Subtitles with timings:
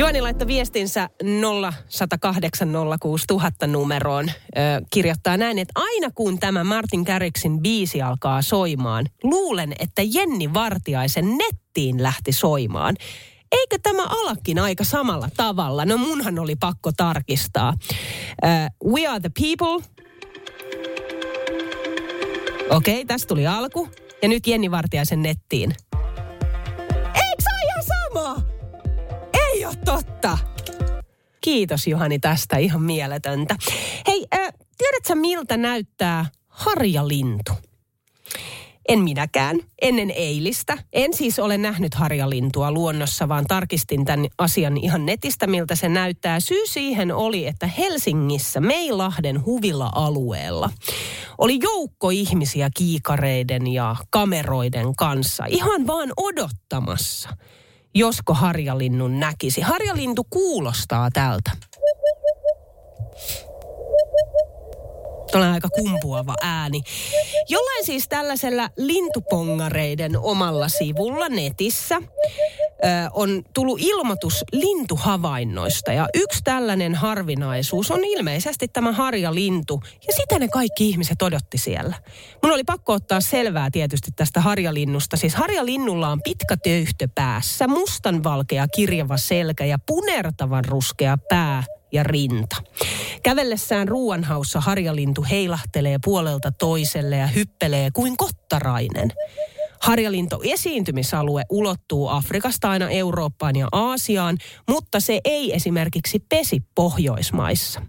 [0.00, 1.26] Juoni laittoi viestinsä 0806000
[3.66, 4.28] numeroon.
[4.28, 4.32] Ö,
[4.92, 11.38] kirjoittaa näin, että aina kun tämä Martin Garrixin biisi alkaa soimaan, luulen, että Jenni Vartiaisen
[11.38, 12.96] nettiin lähti soimaan.
[13.52, 15.84] Eikö tämä alakin aika samalla tavalla?
[15.84, 17.74] No munhan oli pakko tarkistaa.
[18.44, 18.46] Ö,
[18.90, 19.86] We are the people.
[22.70, 23.88] Okei, okay, tästä tuli alku.
[24.22, 25.74] Ja nyt Jenni Vartiaisen nettiin.
[29.84, 30.38] Totta.
[31.40, 33.56] Kiitos Juhani tästä, ihan mieletöntä.
[34.06, 37.52] Hei, äh, tiedätkö miltä näyttää harjalintu?
[38.88, 40.78] En minäkään, ennen eilistä.
[40.92, 46.40] En siis ole nähnyt harjalintua luonnossa, vaan tarkistin tämän asian ihan netistä, miltä se näyttää.
[46.40, 50.70] Syy siihen oli, että Helsingissä Meilahden huvila-alueella
[51.38, 57.28] oli joukko ihmisiä kiikareiden ja kameroiden kanssa ihan vaan odottamassa–
[57.94, 59.60] josko harjalinnun näkisi.
[59.60, 61.50] Harjalintu kuulostaa tältä.
[65.32, 66.80] Tuolla aika kumpuava ääni.
[67.48, 72.02] Jollain siis tällaisella lintupongareiden omalla sivulla netissä
[73.12, 75.92] on tullut ilmoitus lintuhavainnoista.
[75.92, 79.82] Ja yksi tällainen harvinaisuus on ilmeisesti tämä harjalintu.
[80.06, 81.96] Ja sitä ne kaikki ihmiset odotti siellä.
[82.42, 85.16] Mun oli pakko ottaa selvää tietysti tästä harjalinnusta.
[85.16, 92.56] Siis harjalinnulla on pitkä töyhtö päässä, mustanvalkea kirjava selkä ja punertavan ruskea pää ja rinta.
[93.22, 99.12] Kävellessään ruuanhaussa harjalintu heilahtelee puolelta toiselle ja hyppelee kuin kottarainen.
[99.82, 107.82] Harjalinto esiintymisalue ulottuu Afrikasta aina Eurooppaan ja Aasiaan, mutta se ei esimerkiksi pesi Pohjoismaissa.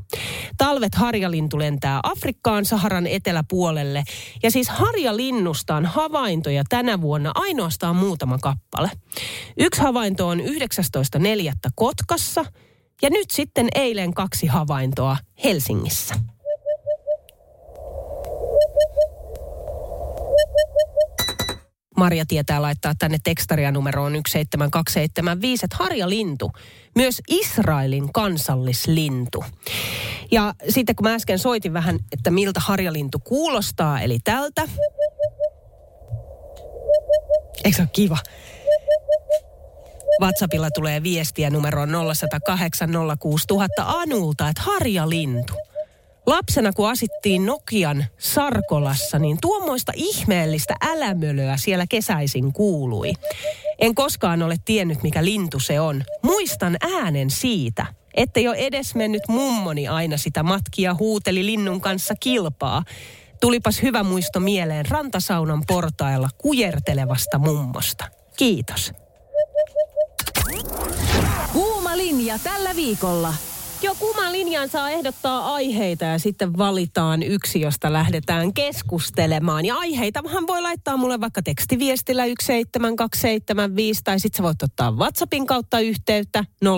[0.57, 4.03] Talvet harjalintu lentää Afrikkaan Saharan eteläpuolelle
[4.43, 8.91] ja siis harjalinnusta on havaintoja tänä vuonna ainoastaan muutama kappale.
[9.57, 10.45] Yksi havainto on 19.4.
[11.75, 12.45] Kotkassa–
[13.01, 16.15] ja nyt sitten eilen kaksi havaintoa Helsingissä.
[22.01, 26.51] Marja tietää laittaa tänne tekstaria numeroon 17275, että harjalintu,
[26.95, 29.43] myös Israelin kansallislintu.
[30.31, 34.61] Ja sitten kun mä äsken soitin vähän, että miltä harjalintu kuulostaa, eli tältä.
[37.63, 38.17] Eikö se ole kiva?
[40.21, 42.89] WhatsAppilla tulee viestiä numeroon 0108
[43.85, 45.53] Anulta, että Harja Lintu.
[46.31, 53.13] Lapsena kun asittiin Nokian Sarkolassa, niin tuommoista ihmeellistä älämölöä siellä kesäisin kuului.
[53.79, 56.03] En koskaan ole tiennyt, mikä lintu se on.
[56.21, 62.83] Muistan äänen siitä, että jo edes mennyt mummoni aina sitä matkia huuteli linnun kanssa kilpaa.
[63.41, 68.05] Tulipas hyvä muisto mieleen rantasaunan portailla kujertelevasta mummosta.
[68.37, 68.91] Kiitos.
[71.53, 73.33] Kuuma linja tällä viikolla.
[73.83, 79.65] Joo, kuumaan linjaan saa ehdottaa aiheita ja sitten valitaan yksi, josta lähdetään keskustelemaan.
[79.65, 85.79] Ja aiheitahan voi laittaa mulle vaikka tekstiviestillä 17275 tai sitten sä voit ottaa WhatsAppin kautta
[85.79, 86.69] yhteyttä 0806000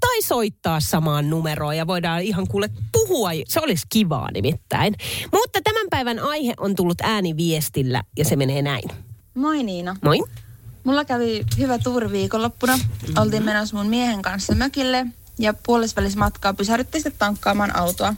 [0.00, 3.30] tai soittaa samaan numeroon ja voidaan ihan kuule puhua.
[3.48, 4.94] Se olisi kivaa nimittäin.
[5.32, 8.90] Mutta tämän päivän aihe on tullut ääniviestillä ja se menee näin.
[9.34, 9.96] Moi Niina.
[10.04, 10.18] Moi.
[10.84, 12.76] Mulla kävi hyvä tuuri viikonloppuna.
[12.76, 13.14] Mm-hmm.
[13.18, 15.06] Oltiin menossa mun miehen kanssa mökille
[15.38, 18.14] ja puolesvälis matkaa pysähdyttiin sitten tankkaamaan autoa.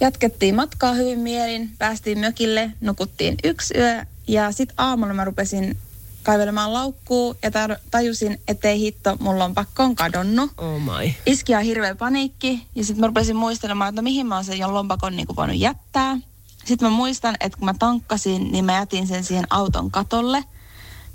[0.00, 5.76] Jatkettiin matkaa hyvin mielin, päästiin mökille, nukuttiin yksi yö ja sitten aamulla mä rupesin
[6.22, 7.50] kaivelemaan laukkuu ja
[7.90, 10.50] tajusin, ettei hitto, mulla on pakko on kadonnut.
[10.56, 11.12] Oh my.
[11.26, 14.74] Iski on hirveä paniikki ja sitten mä rupesin muistelemaan, että no mihin mä oon sen
[14.74, 16.18] lompakon niin voinut jättää.
[16.64, 20.44] Sitten mä muistan, että kun mä tankkasin, niin mä jätin sen siihen auton katolle–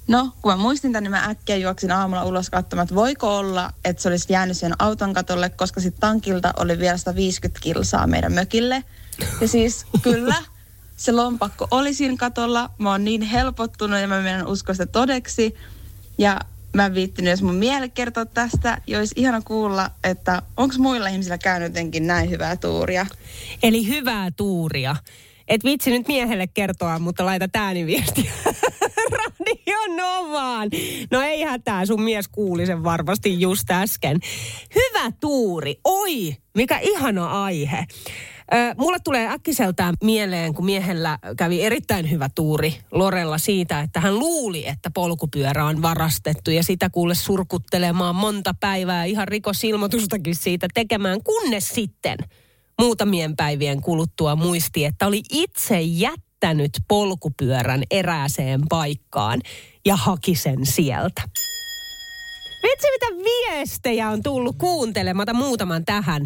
[0.07, 3.73] No, kun mä muistin tänne, niin mä äkkiä juoksin aamulla ulos katsomaan, että voiko olla,
[3.85, 8.33] että se olisi jäänyt sen auton katolle, koska sitten tankilta oli vielä 150 kilsaa meidän
[8.33, 8.83] mökille.
[9.41, 10.35] Ja siis kyllä,
[10.97, 12.69] se lompakko oli siinä katolla.
[12.77, 15.55] Mä oon niin helpottunut ja mä menen uskoa sitä todeksi.
[16.17, 16.39] Ja
[16.73, 21.07] mä en viittinyt, jos mun miele kertoa tästä, ja olisi ihana kuulla, että onko muilla
[21.07, 23.05] ihmisillä käynyt jotenkin näin hyvää tuuria.
[23.63, 24.95] Eli hyvää tuuria.
[25.47, 28.31] Et vitsi nyt miehelle kertoa, mutta laita ääniviestiä.
[29.11, 29.12] Radio
[30.71, 31.07] Novaan.
[31.11, 34.17] No ei hätää, sun mies kuuli sen varmasti just äsken.
[34.75, 35.79] Hyvä tuuri.
[35.83, 37.85] Oi, mikä ihana aihe.
[38.77, 44.67] Mulle tulee äkkiseltään mieleen, kun miehellä kävi erittäin hyvä tuuri Lorella siitä, että hän luuli,
[44.67, 51.69] että polkupyörä on varastettu ja sitä kuule surkuttelemaan monta päivää ihan rikosilmoitustakin siitä tekemään, kunnes
[51.69, 52.17] sitten
[52.79, 59.41] muutamien päivien kuluttua muisti, että oli itse jättänyt polkupyörän erääseen paikkaan
[59.85, 61.21] ja haki sen sieltä.
[62.63, 66.25] Vitsi, mitä viestejä on tullut kuuntelemata muutaman tähän.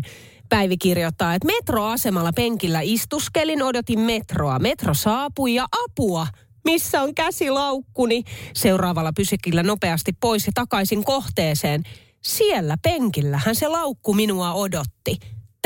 [0.50, 4.60] Päivi kirjoittaa, että metroasemalla penkillä istuskelin, odotin metroa.
[4.60, 6.28] Metro saapui ja apua.
[6.66, 8.24] Missä on käsilaukkuni?
[8.54, 11.84] Seuraavalla pysikillä nopeasti pois ja takaisin kohteeseen.
[12.24, 15.18] Siellä penkillähän se laukku minua odotti.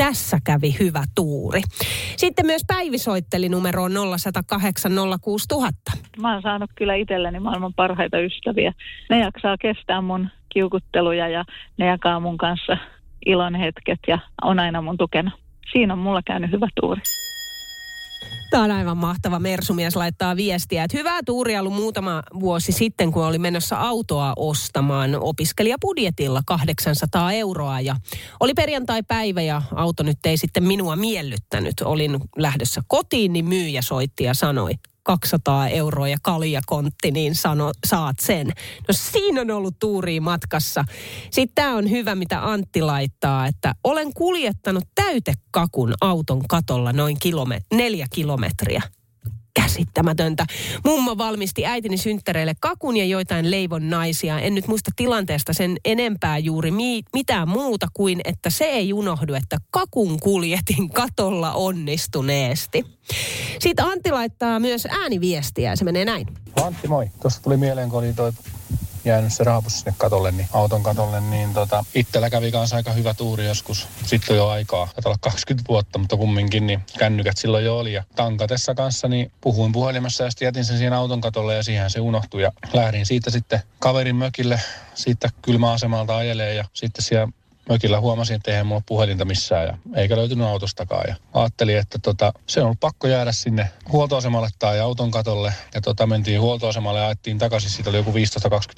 [0.02, 1.60] Tässä kävi hyvä tuuri.
[2.16, 5.92] Sitten myös Päivi soitteli numeroon 0108 06000.
[6.18, 8.72] Mä oon saanut kyllä itselleni maailman parhaita ystäviä.
[9.10, 11.44] Ne jaksaa kestää mun kiukutteluja ja
[11.78, 12.76] ne jakaa mun kanssa
[13.26, 15.30] ilon hetket ja on aina mun tukena.
[15.72, 17.00] Siinä on mulla käynyt hyvä tuuri.
[18.52, 19.38] Tämä on aivan mahtava.
[19.38, 25.14] Mersumies laittaa viestiä, että hyvää tuuria ollut muutama vuosi sitten, kun oli menossa autoa ostamaan
[25.20, 27.80] opiskelijapudjetilla 800 euroa.
[27.80, 27.96] Ja
[28.40, 31.80] oli perjantai-päivä ja auto nyt ei sitten minua miellyttänyt.
[31.84, 34.72] Olin lähdössä kotiin, niin myyjä soitti ja sanoi,
[35.02, 38.46] 200 euroa ja kaljakontti, niin sano, saat sen.
[38.88, 40.84] No siinä on ollut tuuri matkassa.
[41.30, 47.60] Sitten tämä on hyvä, mitä Antti laittaa, että olen kuljettanut täytekakun auton katolla noin kilome,
[47.74, 48.82] neljä kilometriä
[49.54, 50.46] käsittämätöntä.
[50.84, 54.38] Mummo valmisti äitini synttäreille kakun ja joitain leivon naisia.
[54.38, 59.34] En nyt muista tilanteesta sen enempää juuri mi- mitään muuta kuin, että se ei unohdu,
[59.34, 62.84] että kakun kuljetin katolla onnistuneesti.
[63.58, 66.26] Sitten Antti laittaa myös ääniviestiä ja se menee näin.
[66.62, 67.10] Antti, moi.
[67.22, 68.32] Tuosta tuli mieleen, kun oli toi
[69.04, 73.14] jäänyt se raapus sinne katolle, niin, auton katolle, niin tota, itsellä kävi kanssa aika hyvä
[73.14, 73.88] tuuri joskus.
[74.06, 77.92] Sitten jo aikaa, olla 20 vuotta, mutta kumminkin niin kännykät silloin jo oli.
[77.92, 81.90] Ja tankatessa kanssa niin puhuin puhelimessa ja sitten jätin sen siihen auton katolle ja siihen
[81.90, 82.42] se unohtui.
[82.42, 84.60] Ja lähdin siitä sitten kaverin mökille
[84.94, 87.28] siitä kylmäasemalta ajelee ja sitten siellä
[87.68, 91.04] mökillä huomasin, että eihän mulla puhelinta missään ja eikä löytynyt autostakaan.
[91.08, 95.54] Ja ajattelin, että tota, se on ollut pakko jäädä sinne huoltoasemalle tai auton katolle.
[95.74, 97.70] Ja tota, mentiin huoltoasemalle ja ajettiin takaisin.
[97.70, 98.14] Siitä oli joku 15-20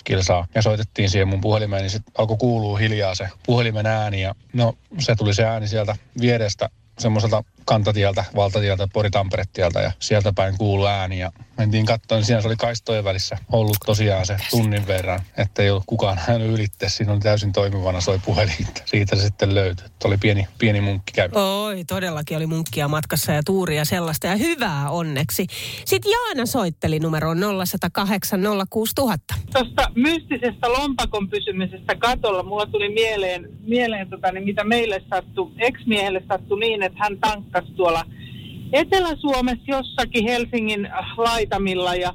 [0.04, 4.22] kilsaa ja soitettiin siihen mun puhelimeen, niin sitten alkoi kuulua hiljaa se puhelimen ääni.
[4.22, 10.58] Ja no, se tuli se ääni sieltä vierestä semmoiselta kantatieltä, valtatieltä, Pori-Tampere-tieltä ja sieltä päin
[10.58, 14.86] kuului ääni ja mentiin katsomaan, niin siinä se oli kaistojen välissä ollut tosiaan se tunnin
[14.86, 16.88] verran, että ei ollut kukaan hänen ylitte.
[16.88, 18.66] Siinä oli täysin toimivana soi puhelin.
[18.84, 19.86] Siitä se sitten löytyi.
[19.86, 21.28] Että oli pieni, pieni munkki käy.
[21.32, 25.46] Oi, todellakin oli munkkia matkassa ja tuuria sellaista ja hyvää onneksi.
[25.84, 29.34] Sitten Jaana soitteli numeroon 0108 06000.
[29.52, 36.22] Tuosta mystisestä lompakon pysymisestä katolla mulla tuli mieleen, mieleen tota, niin mitä meille sattui, ex-miehelle
[36.28, 38.04] sattui niin, että hän tankkasi tuolla
[38.72, 42.14] Etelä-Suomessa jossakin Helsingin laitamilla ja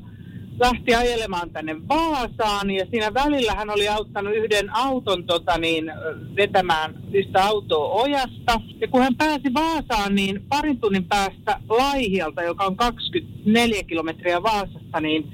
[0.59, 5.91] lähti ajelemaan tänne Vaasaan ja siinä välillä hän oli auttanut yhden auton tota niin,
[6.35, 8.61] vetämään yhtä autoa ojasta.
[8.81, 15.01] Ja kun hän pääsi Vaasaan, niin parin tunnin päästä Laihialta, joka on 24 kilometriä Vaasasta,
[15.01, 15.33] niin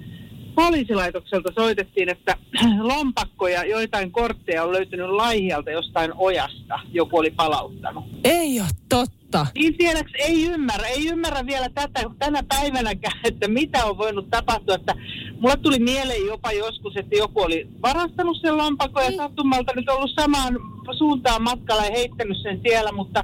[0.56, 2.38] poliisilaitokselta soitettiin, että
[2.94, 6.80] lompakkoja, joitain kortteja on löytynyt Laihialta jostain ojasta.
[6.92, 8.06] Joku oli palauttanut.
[8.24, 9.25] Ei ole totta.
[9.56, 14.76] Niin tiedäks, ei ymmärrä, ei ymmärrä vielä tätä, tänä päivänäkään, että mitä on voinut tapahtua.
[14.76, 14.96] Että
[15.40, 19.18] mulle tuli mieleen jopa joskus, että joku oli varastanut sen lompakon ja niin.
[19.18, 20.60] sattumalta nyt ollut samaan
[20.98, 23.24] suuntaan matkalla ja heittänyt sen siellä, mutta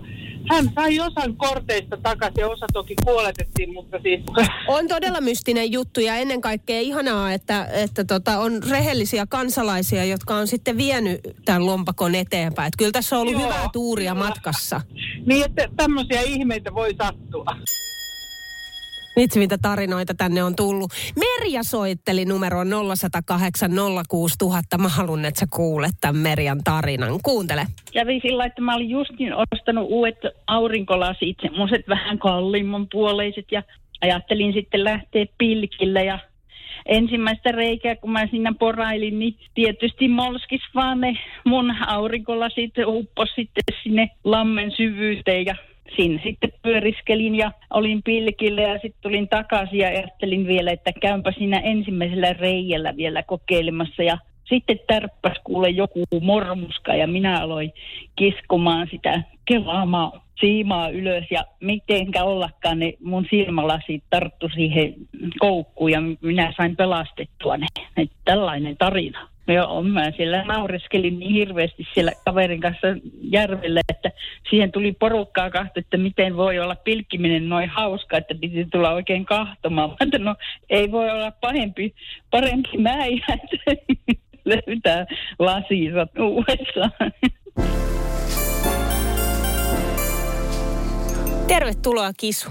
[0.50, 4.22] hän sai osan korteista takaisin ja osa toki kuoletettiin, mutta siis...
[4.68, 10.36] On todella mystinen juttu ja ennen kaikkea ihanaa, että, että tota, on rehellisiä kansalaisia, jotka
[10.36, 12.68] on sitten vienyt tämän lompakon eteenpäin.
[12.68, 14.28] Että kyllä tässä on ollut Joo, hyvää tuuria kyllä.
[14.28, 14.82] matkassa.
[15.26, 17.46] Niin, että tämmöisiä ihmeitä voi sattua.
[19.22, 20.92] Vitsi, mitä tarinoita tänne on tullut.
[21.16, 23.72] Merja soitteli numeroon 0108
[24.10, 24.78] 06000.
[24.78, 27.20] Mä haluan, että sä kuulet tämän Merjan tarinan.
[27.24, 27.66] Kuuntele.
[27.94, 33.64] Kävi sillä, että mä olin justin ostanut uudet aurinkolasit, semmoiset vähän kalliimman puoleiset ja
[34.02, 36.20] ajattelin sitten lähteä pilkille ja
[36.86, 43.64] ensimmäistä reikää, kun mä siinä porailin, niin tietysti molskis vaan ne mun aurinkolasit uppos sitten
[43.84, 45.56] sinne lammen syvyyteen ja
[45.96, 51.32] sinne sitten pyöriskelin ja olin pilkillä ja sitten tulin takaisin ja ajattelin vielä, että käympä
[51.32, 54.18] siinä ensimmäisellä reijällä vielä kokeilemassa ja
[54.50, 57.74] sitten tärppäs kuule joku mormuska ja minä aloin
[58.16, 64.96] kiskomaan sitä kelaamaan siimaa ylös ja mitenkä ollakaan ne mun silmälasit tarttu siihen
[65.40, 67.68] koukkuun ja minä sain pelastettua ne.
[67.98, 69.31] ne tällainen tarina.
[69.52, 72.88] Joo, mä siellä naureskelin niin hirveästi siellä kaverin kanssa
[73.22, 74.12] järvellä, että
[74.50, 79.26] siihen tuli porukkaa kahta, että miten voi olla pilkkiminen noin hauska, että piti tulla oikein
[79.26, 79.90] kahtomaan.
[79.90, 80.36] Mä että no
[80.70, 81.96] ei voi olla pahempi,
[82.32, 83.82] parempi mäijä, että
[84.46, 85.06] löytää
[85.40, 87.12] lasinsa uudestaan.
[91.48, 92.50] Tervetuloa Kisu.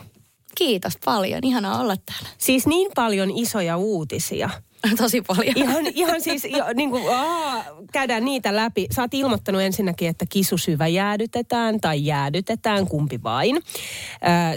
[0.59, 2.29] Kiitos paljon, ihanaa olla täällä.
[2.39, 4.51] Siis niin paljon isoja uutisia.
[4.99, 5.57] Tosi paljon.
[5.57, 8.87] Ihan, ihan siis, jo, niin kuin, aa, käydään niitä läpi.
[8.91, 13.63] Sä oot ilmoittanut ensinnäkin, että kisusyvä jäädytetään tai jäädytetään, kumpi vain.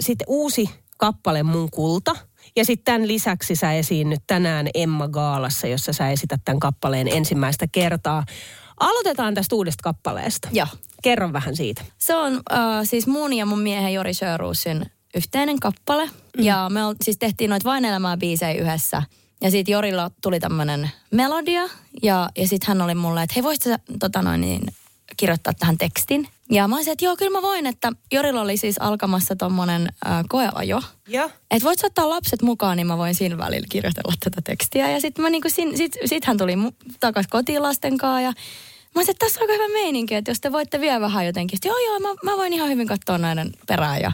[0.00, 2.16] Sitten uusi kappale Mun kulta.
[2.56, 7.66] Ja sitten tämän lisäksi sä esiinnyt tänään Emma Gaalassa, jossa sä esität tämän kappaleen ensimmäistä
[7.72, 8.24] kertaa.
[8.80, 10.48] Aloitetaan tästä uudesta kappaleesta.
[10.52, 10.66] Joo.
[11.02, 11.82] Kerro vähän siitä.
[11.98, 12.40] Se on uh,
[12.84, 16.06] siis mun ja mun miehen Jori Sjöruusin yhteinen kappale.
[16.06, 16.44] Mm.
[16.44, 19.02] Ja me ol, siis tehtiin noita vain elämää biisejä yhdessä.
[19.40, 21.62] Ja sitten Jorilla tuli tämmöinen melodia.
[22.02, 24.60] Ja, ja sitten hän oli mulle, että hei voisit sä tota noin, niin,
[25.16, 26.28] kirjoittaa tähän tekstin.
[26.50, 30.24] Ja mä olisin, että joo, kyllä mä voin, että Jorilla oli siis alkamassa tommonen äh,
[30.28, 30.82] koeajo.
[31.08, 31.30] Ja.
[31.50, 34.90] Että voit ottaa lapset mukaan, niin mä voin siinä välillä kirjoitella tätä tekstiä.
[34.90, 36.54] Ja sitten niinku, sit, sit hän tuli
[37.00, 38.32] takaisin kotiin lasten kanssa ja
[38.94, 41.56] Mä olisin, että tässä on aika hyvä meininki, että jos te voitte vielä vähän jotenkin.
[41.56, 44.00] Sitten, joo, joo, mä, mä voin ihan hyvin katsoa näiden perään.
[44.00, 44.12] Ja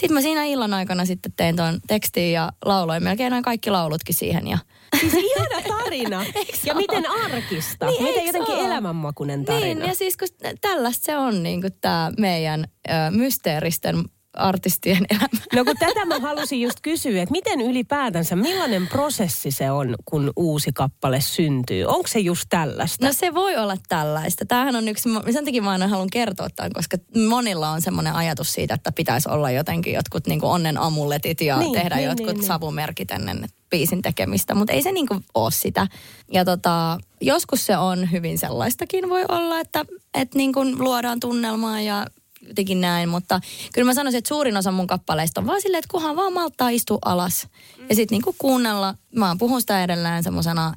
[0.00, 4.14] sitten mä siinä illan aikana sitten tein tuon tekstin ja lauloin melkein noin kaikki laulutkin
[4.14, 4.46] siihen.
[4.46, 4.58] Ja...
[5.00, 6.24] Siis ihana tarina.
[6.66, 7.86] ja miten arkista.
[7.86, 8.66] Niin, miten jotenkin ole?
[8.66, 9.64] elämänmakuinen tarina.
[9.64, 10.28] Niin, ja siis kun
[10.60, 14.04] tällaista se on niin tämä meidän ö, mysteeristen
[14.38, 15.28] artistien elämä.
[15.54, 20.32] No kun tätä mä halusin just kysyä, että miten ylipäätänsä, millainen prosessi se on, kun
[20.36, 21.84] uusi kappale syntyy?
[21.84, 23.06] Onko se just tällaista?
[23.06, 24.46] No se voi olla tällaista.
[24.46, 26.96] Tämähän on yksi, sen takia mä aina haluan kertoa tämän, koska
[27.28, 31.58] monilla on semmoinen ajatus siitä, että pitäisi olla jotenkin jotkut niin kuin onnen amuletit ja
[31.58, 32.46] niin, tehdä niin, jotkut niin, niin.
[32.46, 35.86] savumerkit ennen biisin tekemistä, mutta ei se niin kuin ole sitä.
[36.32, 41.80] Ja tota, joskus se on hyvin sellaistakin voi olla, että, että niin kuin luodaan tunnelmaa
[41.80, 42.06] ja
[42.48, 43.40] jotenkin näin, mutta
[43.74, 46.68] kyllä mä sanoisin, että suurin osa mun kappaleista on vaan silleen, että kunhan vaan malttaa
[46.68, 47.48] istua alas.
[47.78, 47.86] Mm.
[47.88, 50.74] Ja sitten niinku kuunnella, mä puhun sitä edelleen semmoisena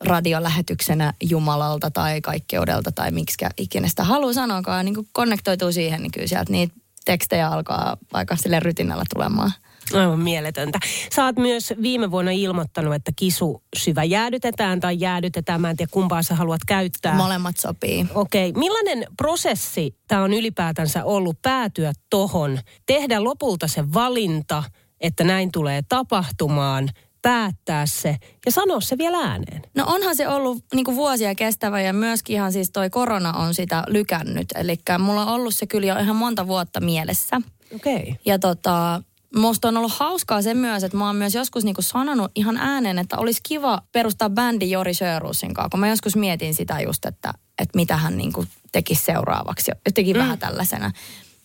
[0.00, 6.12] radiolähetyksenä Jumalalta tai kaikkeudelta tai miksi ikinä sitä haluaa sanoakaan, niin kuin konnektoituu siihen, niin
[6.12, 9.52] kyllä sieltä niitä tekstejä alkaa aika sille rytinällä tulemaan.
[9.92, 10.78] Aivan mieletöntä.
[11.14, 15.60] Sä oot myös viime vuonna ilmoittanut, että kisu syvä jäädytetään tai jäädytetään.
[15.60, 17.14] Mä en tiedä kumpaa sä haluat käyttää.
[17.14, 18.06] Molemmat sopii.
[18.14, 18.50] Okei.
[18.50, 18.60] Okay.
[18.60, 22.58] Millainen prosessi tämä on ylipäätänsä ollut päätyä tohon?
[22.86, 24.64] Tehdä lopulta se valinta,
[25.00, 26.88] että näin tulee tapahtumaan
[27.22, 29.62] päättää se ja sanoa se vielä ääneen?
[29.74, 33.84] No onhan se ollut niin vuosia kestävä ja myöskin ihan siis toi korona on sitä
[33.86, 34.46] lykännyt.
[34.54, 37.36] Eli mulla on ollut se kyllä jo ihan monta vuotta mielessä.
[37.74, 37.94] Okei.
[37.96, 38.14] Okay.
[38.24, 39.02] Ja tota,
[39.34, 42.98] Musta on ollut hauskaa se myös, että mä oon myös joskus niinku sanonut ihan ääneen,
[42.98, 47.32] että olisi kiva perustaa bändi Jori Sjöruusin kanssa, kun mä joskus mietin sitä just, että,
[47.58, 49.70] että mitä hän niinku tekisi seuraavaksi.
[49.86, 50.20] Jotenkin mm.
[50.20, 50.92] vähän tällaisena.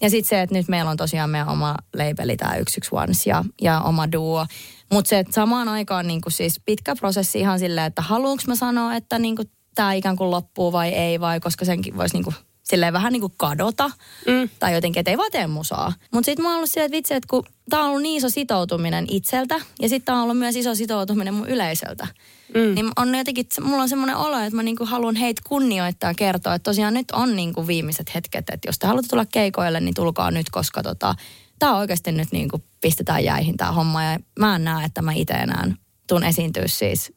[0.01, 3.81] Ja sitten se, että nyt meillä on tosiaan meidän oma labeli, tämä 111 ja, ja
[3.81, 4.45] oma duo.
[4.91, 8.95] Mutta se, että samaan aikaan niinku siis pitkä prosessi ihan silleen, että haluanko mä sanoa,
[8.95, 9.43] että niinku
[9.75, 12.33] tämä ikään kuin loppuu vai ei, vai koska senkin voisi niinku
[12.69, 13.91] silleen vähän niin kuin kadota.
[14.27, 14.49] Mm.
[14.59, 15.93] Tai jotenkin, että ei vaan tee musaa.
[16.11, 18.29] Mutta sitten mä oon ollut silleen, että vitsi, että kun tää on ollut niin iso
[18.29, 19.55] sitoutuminen itseltä.
[19.81, 22.07] Ja sitten tää on ollut myös iso sitoutuminen mun yleisöltä.
[22.53, 22.75] Mm.
[22.75, 26.55] Niin on jotenkin, mulla on semmoinen olo, että mä niinku haluan heitä kunnioittaa ja kertoa,
[26.55, 30.31] että tosiaan nyt on niinku viimeiset hetket, että jos te haluatte tulla keikoille, niin tulkaa
[30.31, 31.15] nyt, koska tota,
[31.59, 34.03] tää oikeasti nyt niinku pistetään jäihin tää homma.
[34.03, 35.71] Ja mä en näe, että mä itse enää
[36.07, 37.13] tuun esiintyä siis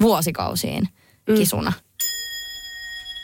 [0.00, 0.88] vuosikausiin
[1.28, 1.34] mm.
[1.34, 1.72] kisuna.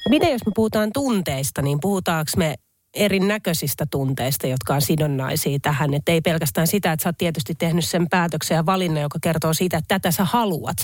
[0.09, 2.55] Miten jos me puhutaan tunteista, niin puhutaanko me
[2.95, 5.95] erinäköisistä tunteista, jotka on sidonnaisia tähän.
[5.95, 9.55] Että ei pelkästään sitä, että sä oot tietysti tehnyt sen päätöksen ja valinnan, joka kertoo
[9.55, 10.77] siitä, että tätä sä haluat,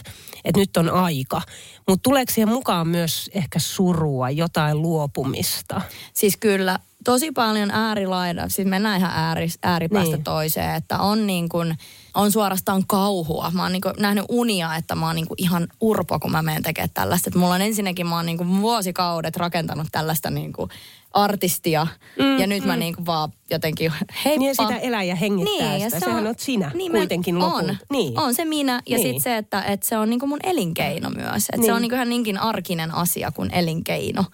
[0.45, 1.43] että nyt on aika.
[1.89, 5.81] Mutta tuleeko siihen mukaan myös ehkä surua, jotain luopumista?
[6.15, 10.25] Siis kyllä, tosi paljon äärilaida, siis mennään ihan ääri, ääripäästä niin.
[10.25, 11.77] toiseen, että on niin kuin,
[12.15, 13.51] on suorastaan kauhua.
[13.55, 16.43] Mä oon niin kuin nähnyt unia, että mä oon niin kuin ihan urpo, kun mä
[16.43, 17.31] menen tekemään tällaista.
[17.31, 20.71] Et mulla on ensinnäkin, mä oon niin kuin vuosikaudet rakentanut tällaista niin kuin
[21.13, 21.87] artistia.
[22.19, 22.69] Mm, ja nyt mm.
[22.69, 23.93] mä niin kuin vaan jotenkin
[24.25, 24.39] heippa.
[24.39, 25.85] Niin ja sitä elää ja hengittää niin, sitä.
[25.85, 27.57] Ja se Sehän on sinä niin kuitenkin lopulta.
[27.57, 28.19] On, niin.
[28.19, 28.83] on se minä.
[28.89, 29.07] Ja niin.
[29.07, 31.45] sitten se, että, että se on niin kuin mun elinkeino myös.
[31.45, 31.67] Että niin.
[31.67, 34.25] se on niin kuin ihan niinkin arkinen asia kuin elinkeino.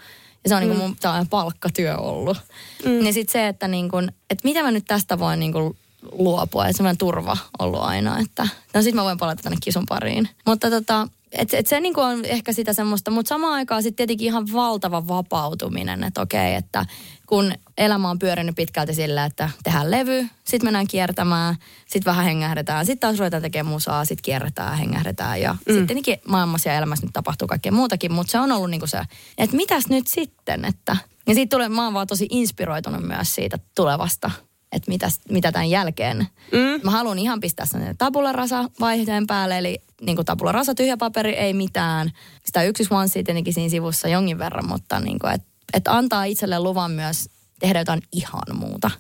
[0.45, 0.81] Ja se on niinku mm.
[0.81, 2.37] niin kuin mun palkkatyö ollut.
[2.85, 3.07] Mm.
[3.07, 5.77] Ja sitten se, että, niin kuin, että mitä mä nyt tästä voin niin kuin
[6.13, 6.67] luopua.
[6.67, 10.29] Että semmoinen turva ollut aina, että no sit mä voin palata tänne kisun pariin.
[10.47, 14.27] Mutta tota, et, et se niinku on ehkä sitä semmoista, mutta samaan aikaan sitten tietenkin
[14.27, 16.87] ihan valtava vapautuminen, että okei, että
[17.27, 22.87] kun elämä on pyörinyt pitkälti sillä, että tehdään levy, sitten mennään kiertämään, sitten vähän hengähdetään,
[22.87, 25.59] sitten taas ruvetaan tekemään musaa, sitten kierretään, hengähdetään ja mm.
[25.59, 29.03] sitten tietenkin maailmassa ja elämässä nyt tapahtuu kaikkea muutakin, mutta se on ollut niinku se,
[29.39, 33.59] että mitäs nyt sitten, että ja siitä tulee, mä oon vaan tosi inspiroitunut myös siitä
[33.75, 34.31] tulevasta
[34.73, 36.27] että mitä, mitä tämän jälkeen.
[36.53, 36.81] Mm.
[36.85, 40.97] Mä haluan ihan pistää sen tabula rasa vaihteen päälle, eli niin kuin tabula rasa, tyhjä
[40.97, 42.11] paperi, ei mitään.
[42.45, 46.61] Sitä yksi one tietenkin siinä sivussa jonkin verran, mutta niin kuin, että et antaa itselle
[46.61, 48.91] luvan myös tehdä jotain ihan muuta.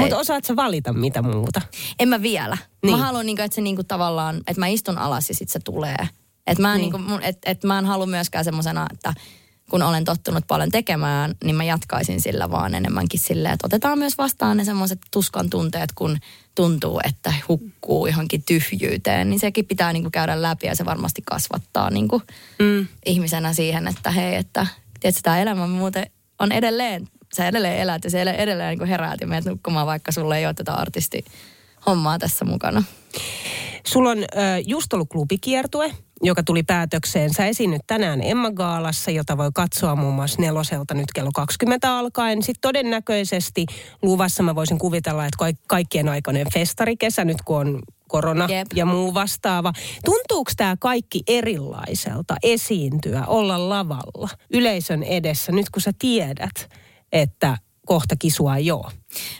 [0.00, 1.60] Mutta osaat sä valita mitä muuta?
[1.98, 2.58] En mä vielä.
[2.82, 2.98] Niin.
[2.98, 5.60] Mä haluan, niin että se niin kuin, tavallaan, että mä istun alas ja sitten se
[5.64, 6.08] tulee.
[6.46, 6.92] Että mä, niin.
[6.92, 9.14] niin et, et mä en halua myöskään semmoisena, että
[9.70, 14.18] kun olen tottunut paljon tekemään, niin mä jatkaisin sillä vaan enemmänkin silleen, että otetaan myös
[14.18, 16.18] vastaan ne semmoiset tuskan tunteet, kun
[16.54, 21.22] tuntuu, että hukkuu johonkin tyhjyyteen, niin sekin pitää niin kuin käydä läpi ja se varmasti
[21.24, 22.22] kasvattaa niin kuin
[22.58, 22.86] mm.
[23.06, 24.66] ihmisenä siihen, että hei, että
[25.00, 26.06] tiedätkö, tämä elämä muuten
[26.38, 30.12] on edelleen, sä edelleen elät ja se edelleen niin kuin heräät ja menet nukkumaan, vaikka
[30.12, 31.24] sulle ei ole tätä artisti
[31.86, 32.82] hommaa tässä mukana.
[33.86, 34.26] Sulla on äh,
[34.66, 35.92] just ollut klubikiertue,
[36.22, 37.34] joka tuli päätökseen.
[37.34, 42.42] Sä esiinnyt tänään Emma Gaalassa, jota voi katsoa muun muassa neloselta nyt kello 20 alkaen.
[42.42, 43.66] Sitten todennäköisesti
[44.02, 48.66] luvassa mä voisin kuvitella, että kaikkien aikoinen festarikesä nyt kun on korona Jep.
[48.74, 49.72] ja muu vastaava.
[50.04, 56.68] Tuntuuko tämä kaikki erilaiselta esiintyä, olla lavalla yleisön edessä nyt kun sä tiedät,
[57.12, 57.56] että
[57.88, 58.92] kohta kisua ei ole?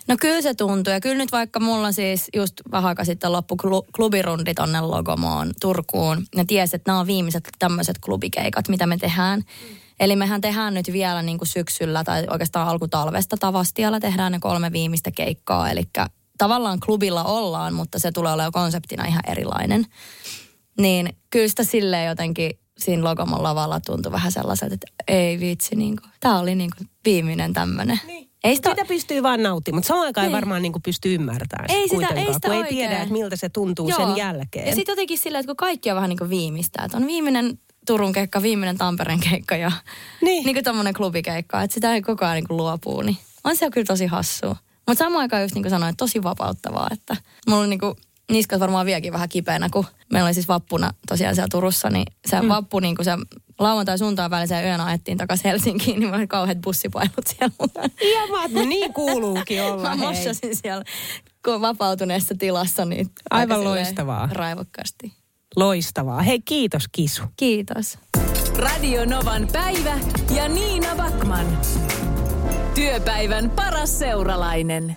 [0.09, 0.93] No kyllä se tuntuu.
[0.93, 3.57] Ja kyllä nyt vaikka mulla siis just vähän aikaa sitten loppu
[3.97, 6.27] klubirundi tonne Logomoon Turkuun.
[6.37, 9.41] Ja tiesi, että nämä on viimeiset tämmöiset klubikeikat, mitä me tehdään.
[9.41, 9.77] Mm.
[10.01, 14.73] Eli mehän tehdään nyt vielä niin kuin syksyllä tai oikeastaan alkutalvesta Tavastialla tehdään ne kolme
[14.73, 15.71] viimeistä keikkaa.
[15.71, 15.83] Eli
[16.39, 19.87] tavallaan klubilla ollaan, mutta se tulee olemaan konseptina ihan erilainen.
[20.81, 25.97] Niin kyllä sitä silleen jotenkin siinä Logomon lavalla tuntui vähän sellaiset, että ei vitsi, niin
[25.97, 28.01] kuin, tämä oli niin kuin viimeinen tämmöinen.
[28.07, 28.28] Niin.
[28.45, 31.89] Ei sitä, sitä pystyy vaan nauttimaan, mutta samaan aikaan ei varmaan niin pysty ymmärtämään ei
[31.89, 32.81] sitä, ei sitä kun oikein.
[32.81, 34.07] ei tiedä, että miltä se tuntuu Joo.
[34.07, 34.67] sen jälkeen.
[34.69, 37.59] Ja sitten jotenkin sillä, että kun kaikki on vähän niin kuin viimeistä, että on viimeinen
[37.87, 39.73] Turun keikka, viimeinen Tampereen keikka ja
[40.23, 43.57] niin, niin kuin tommonen klubikeikka, että sitä ei koko ajan niin kuin luopuu, niin on
[43.57, 44.57] se kyllä tosi hassua.
[44.87, 47.17] Mutta samaan aikaan just niin kuin sanoin, että tosi vapauttavaa, että
[47.49, 47.95] mulla on niin kuin
[48.31, 52.41] niskat varmaan vieläkin vähän kipeänä, kun meillä oli siis vappuna tosiaan siellä Turussa, niin se
[52.41, 52.49] mm.
[52.49, 53.13] vappu niin kuin se
[53.59, 57.87] lauantai suuntaan väliseen yön ajettiin takaisin Helsinkiin, niin mä olin kauheat bussipailut siellä.
[58.01, 60.85] Ihan no niin kuuluukin olla, Mä mossasin siellä
[61.61, 64.29] vapautuneessa tilassa niin Aivan loistavaa.
[64.33, 65.13] Raivokkaasti.
[65.57, 66.23] Loistavaa.
[66.23, 67.23] Hei kiitos Kisu.
[67.37, 67.99] Kiitos.
[68.57, 69.99] Radio Novan päivä
[70.37, 71.59] ja Niina Backman.
[72.75, 74.97] Työpäivän paras seuralainen.